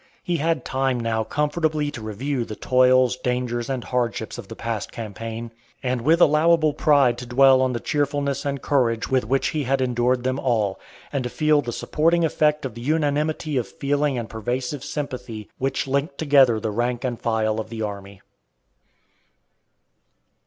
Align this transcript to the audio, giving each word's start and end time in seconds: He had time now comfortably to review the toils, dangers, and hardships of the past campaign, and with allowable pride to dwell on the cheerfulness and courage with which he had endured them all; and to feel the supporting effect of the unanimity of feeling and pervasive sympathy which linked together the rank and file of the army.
He 0.23 0.37
had 0.37 0.65
time 0.65 0.99
now 0.99 1.23
comfortably 1.23 1.91
to 1.91 2.01
review 2.01 2.43
the 2.43 2.55
toils, 2.55 3.17
dangers, 3.17 3.69
and 3.69 3.83
hardships 3.83 4.39
of 4.39 4.47
the 4.47 4.55
past 4.55 4.91
campaign, 4.91 5.51
and 5.83 6.01
with 6.01 6.19
allowable 6.19 6.73
pride 6.73 7.19
to 7.19 7.27
dwell 7.27 7.61
on 7.61 7.73
the 7.73 7.79
cheerfulness 7.79 8.43
and 8.43 8.63
courage 8.63 9.09
with 9.11 9.23
which 9.25 9.49
he 9.49 9.65
had 9.65 9.79
endured 9.79 10.23
them 10.23 10.39
all; 10.39 10.79
and 11.13 11.23
to 11.25 11.29
feel 11.29 11.61
the 11.61 11.71
supporting 11.71 12.25
effect 12.25 12.65
of 12.65 12.73
the 12.73 12.81
unanimity 12.81 13.57
of 13.57 13.67
feeling 13.67 14.17
and 14.17 14.27
pervasive 14.27 14.83
sympathy 14.83 15.49
which 15.59 15.85
linked 15.85 16.17
together 16.17 16.59
the 16.59 16.71
rank 16.71 17.03
and 17.03 17.21
file 17.21 17.59
of 17.59 17.69
the 17.69 17.83
army. 17.83 18.23